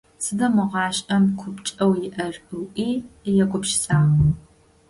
[0.23, 2.91] Сыда мы гъашӀэм купкӀэу иӀэр?- ыӀуи
[3.43, 4.19] егупшысагъ.